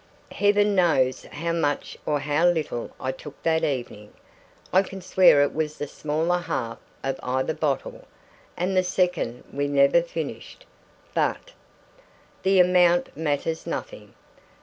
[0.31, 4.11] Heaven knows how much or how little I took that evening!
[4.73, 8.07] I can swear it was the smaller half of either bottle
[8.57, 10.65] and the second we never finished
[11.13, 11.51] but
[12.41, 14.15] the amount matters nothing.